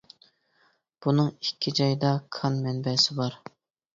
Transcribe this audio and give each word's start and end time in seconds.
بۇنىڭ 1.05 1.27
ئىككى 1.33 1.73
جايدا 1.79 2.13
كان 2.37 2.57
مەنبەسى 2.63 3.19
بار. 3.23 3.37